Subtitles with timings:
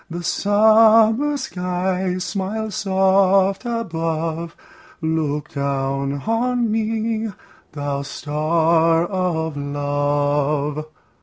[0.09, 4.55] The summer sky smiles soft above;
[4.99, 7.27] Look down on me,
[7.73, 10.87] thou star of love!